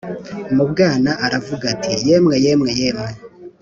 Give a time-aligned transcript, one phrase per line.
[0.55, 3.09] mubwana aravuga ati”yemwe yemwe yemwe